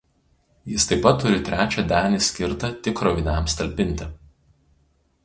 [0.71, 4.09] Jis taip pat turi trečią denį skirtą tik kroviniams talpinti.